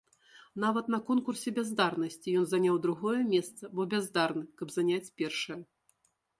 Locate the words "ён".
2.41-2.45